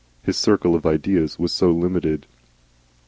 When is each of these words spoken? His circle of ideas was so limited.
His 0.23 0.35
circle 0.35 0.73
of 0.73 0.83
ideas 0.83 1.37
was 1.37 1.53
so 1.53 1.69
limited. 1.69 2.25